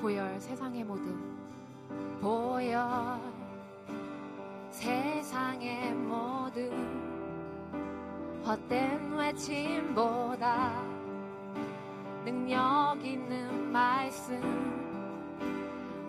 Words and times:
보혈 0.00 0.40
세상의 0.40 0.82
모든. 0.84 1.14
보혈 2.22 3.20
세상의 4.70 5.92
모든. 5.92 6.70
헛된 8.42 9.12
외침보다 9.12 10.82
능력 12.24 12.96
있는 13.04 13.70
말씀 13.70 14.40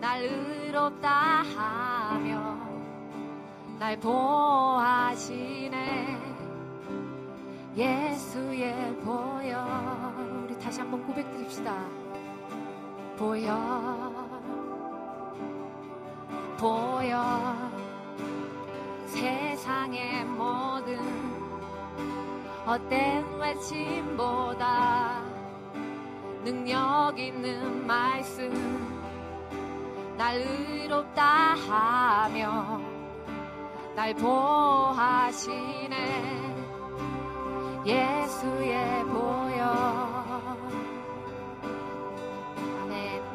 날 0.00 0.22
의롭다 0.22 1.42
하며 1.42 2.56
날 3.78 4.00
보호하시네. 4.00 5.72
예수의 7.76 8.96
보혈. 9.04 9.54
우리 10.46 10.58
다시 10.58 10.80
한번 10.80 11.06
고백드립시다 11.06 12.01
보혈 13.16 13.56
보혈 16.58 17.20
세상의 19.06 20.24
모든 20.24 20.98
헛된 22.66 23.38
외침보다 23.38 25.22
능력 26.44 27.18
있는 27.18 27.86
말씀 27.86 29.02
날 30.16 30.36
의롭다 30.36 31.54
하며 31.54 32.80
날 33.94 34.14
보호하시네. 34.14 35.92
예수의 37.84 39.04
보혈 39.04 40.21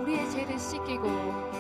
우리의 0.08 0.30
죄를 0.32 0.58
씻기고 0.58 1.57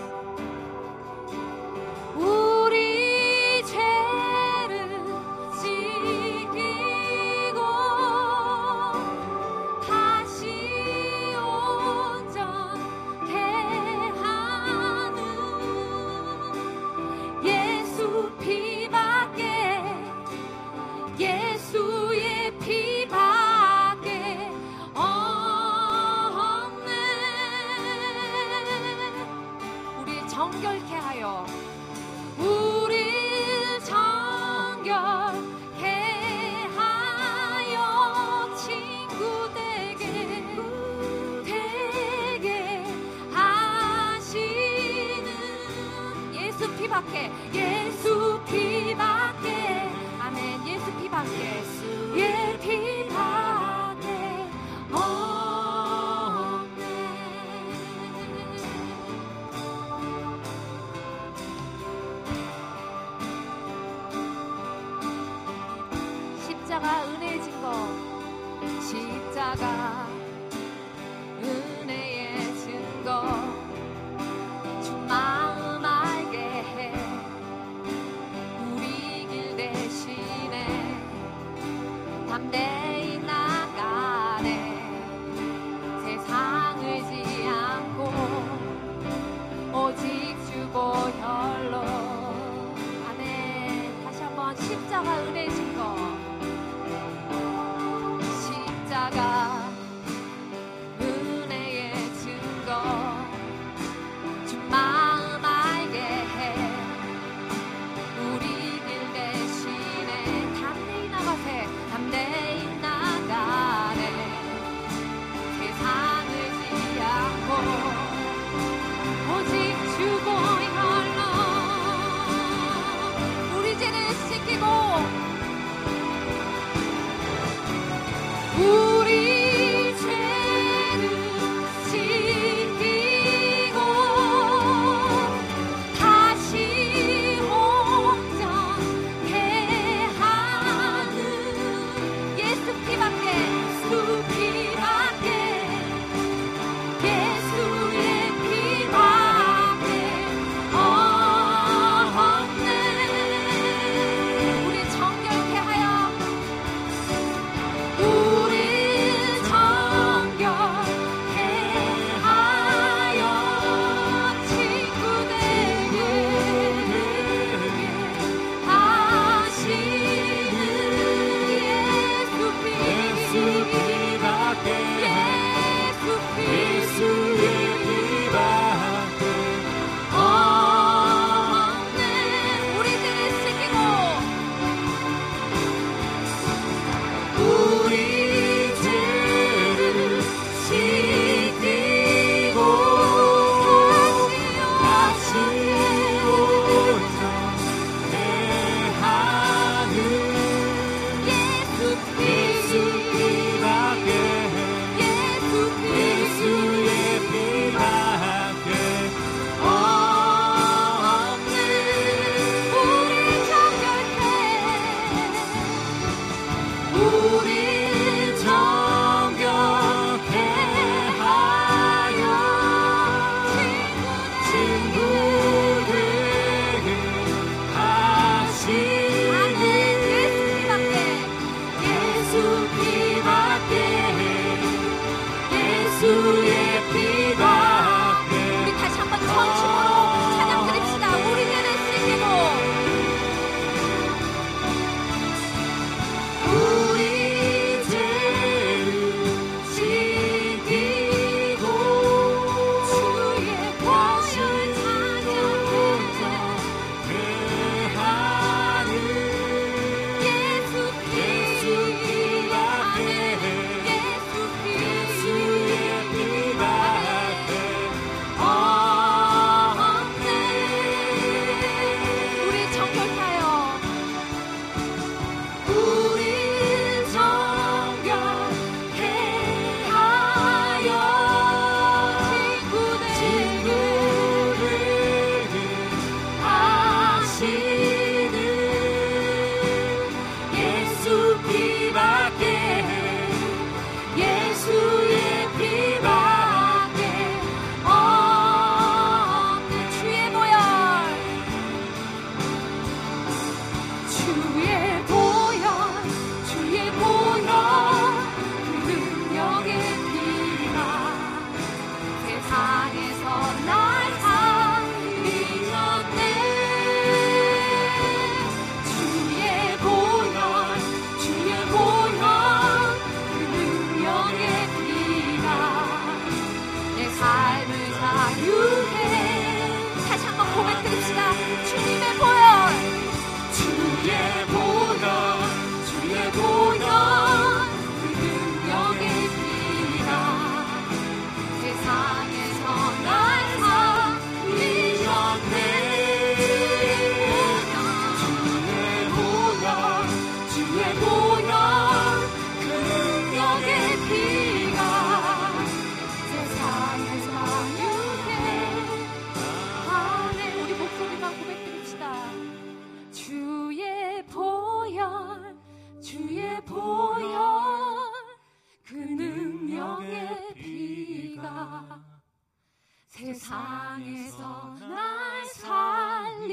세상에서 373.17 374.75
날 374.79 375.43
살리셨네. 375.55 376.47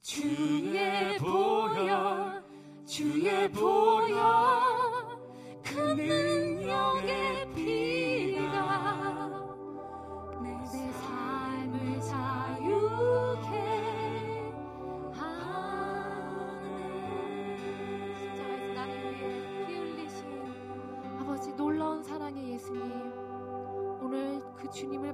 주의 0.00 1.18
보혈 1.18 2.44
주의 2.86 3.50
보혈. 3.50 4.41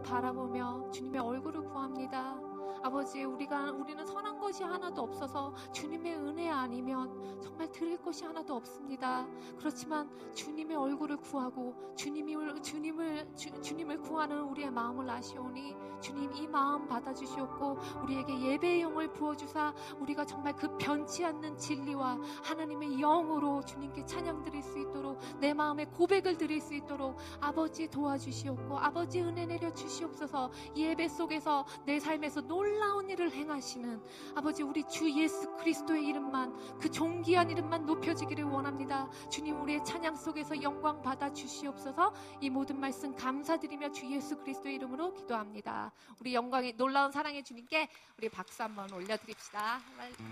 바라보며 0.03 0.91
주님의 0.91 1.21
얼굴을 1.21 1.65
구합니다. 1.65 2.58
아버지, 2.83 3.25
우리가 3.25 3.73
우리는 3.73 4.05
선한 4.07 4.39
것이 4.39 4.63
하나도 4.63 5.03
없어서 5.03 5.55
주님의 5.73 6.17
은혜 6.17 6.49
아니면 6.49 7.41
정말 7.41 7.71
드릴 7.73 7.99
것이 7.99 8.25
하나도 8.25 8.55
없습니다. 8.55 9.27
그렇지만 9.59 10.09
주님의 10.35 10.77
얼굴을 10.77 11.17
구하고 11.17 11.75
주님을 11.97 12.63
주님을 12.63 13.35
주, 13.35 13.61
주님을 13.61 14.01
구하는 14.01 14.43
우리의 14.43 14.71
마음을 14.71 15.09
아시오니 15.11 15.77
주님 16.01 16.33
이 16.35 16.47
마음 16.47 16.87
받아 16.87 17.13
주시옵고 17.13 17.79
우리에게 18.05 18.41
예배의 18.41 18.83
영을 18.83 19.13
부어 19.13 19.35
주사 19.35 19.75
우리가 19.99 20.25
정말 20.25 20.55
그 20.55 20.77
변치 20.79 21.25
않는 21.25 21.57
진리와 21.57 22.19
하나님의 22.45 22.99
영으로 22.99 23.65
주님께 23.65 24.07
찬양 24.07 24.43
드릴 24.43 24.63
수 24.63 24.79
있도록 24.79 25.19
내 25.41 25.53
마음의 25.53 25.87
고백을 25.87 26.37
드릴 26.37 26.61
수 26.61 26.75
있도록 26.75 27.17
아버지 27.41 27.89
도와주시옵고 27.89 28.79
아버지 28.79 29.21
은혜 29.21 29.47
내려 29.47 29.73
주시옵소서 29.75 30.51
예배 30.77 31.09
속에서 31.09 31.67
내 31.85 31.99
삶에서 31.99 32.43
놀 32.43 32.68
라운 32.79 33.09
일을 33.09 33.33
행하시는 33.33 34.03
아버지 34.35 34.63
우리 34.63 34.87
주 34.89 35.11
예수 35.11 35.55
그리스도의 35.57 36.07
이름만 36.07 36.55
그 36.79 36.91
존귀한 36.91 37.51
이름만 37.51 37.87
높여지기를 37.87 38.45
원합니다. 38.45 39.09
주님 39.31 39.61
우리의 39.63 39.85
찬양 39.85 40.17
속에서 40.17 40.61
영광 40.63 41.01
받아 41.03 41.33
주시옵소서 41.33 42.15
이 42.41 42.51
모든 42.51 42.79
말씀 42.79 43.15
감사드리며 43.15 43.93
주 43.93 44.11
예수 44.11 44.37
그리스도의 44.39 44.77
이름으로 44.77 45.15
기도합니다. 45.15 45.93
우리 46.21 46.35
영광의 46.35 46.77
놀라운 46.77 47.11
사랑의 47.11 47.45
주님께 47.45 47.89
우리 48.19 48.29
박수 48.29 48.63
한번 48.63 48.93
올려 48.93 49.17
드립시다. 49.17 49.81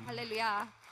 할렐루야. 0.07 0.86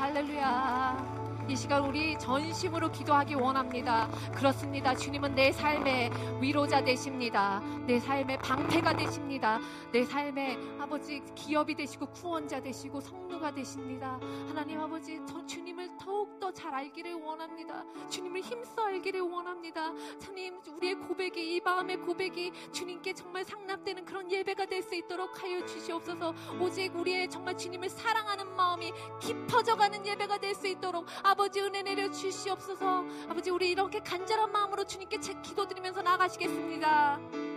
할렐루야. 0.00 1.19
이 1.50 1.56
시간 1.56 1.84
우리 1.84 2.16
전심으로 2.16 2.92
기도하기 2.92 3.34
원합니다. 3.34 4.08
그렇습니다. 4.32 4.94
주님은 4.94 5.34
내 5.34 5.50
삶의 5.50 6.12
위로자 6.40 6.84
되십니다. 6.84 7.60
내 7.88 7.98
삶의 7.98 8.38
방패가 8.38 8.96
되십니다. 8.96 9.58
내 9.90 10.04
삶의 10.04 10.56
아버지 10.78 11.20
기업이 11.34 11.74
되시고 11.74 12.06
구원자 12.12 12.62
되시고 12.62 13.00
성루가 13.00 13.52
되십니다. 13.52 14.20
하나님 14.46 14.78
아버지 14.78 15.20
저 15.28 15.44
주님을 15.44 15.90
더욱더 15.98 16.52
잘 16.52 16.72
알기를 16.72 17.14
원합니다. 17.14 17.82
주님을 18.08 18.42
힘써 18.42 18.84
알기를 18.84 19.20
원합니다. 19.20 19.92
주님 20.20 20.60
우리의 20.76 20.94
고백이 20.94 21.56
이 21.56 21.60
마음의 21.60 21.96
고백이 21.96 22.52
주님께 22.70 23.12
정말 23.14 23.44
상납되는 23.44 24.04
그런 24.04 24.30
예배가 24.30 24.66
될 24.66 24.80
수 24.84 24.94
있도록 24.94 25.42
하여 25.42 25.66
주시옵소서. 25.66 26.32
오직 26.60 26.94
우리의 26.96 27.28
정말 27.28 27.56
주님을 27.58 27.90
사랑하는 27.90 28.54
마음이 28.54 28.92
깊어져가는 29.20 30.06
예배가 30.06 30.38
될 30.38 30.54
수 30.54 30.68
있도록 30.68 31.06
아버지 31.22 31.39
은혜 31.60 31.82
내려 31.82 32.10
주시옵소서. 32.10 33.04
아버지 33.28 33.50
우리 33.50 33.70
이렇게 33.70 34.00
간절한 34.00 34.52
마음으로 34.52 34.84
주님께 34.84 35.18
기도드리면서 35.42 36.02
나가시겠습니다. 36.02 37.49